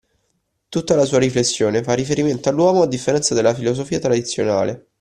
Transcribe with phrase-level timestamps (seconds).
[0.67, 4.87] Tutta la sua riflessione fa riferimento all'uomo a differenza della filosofia tradizionale.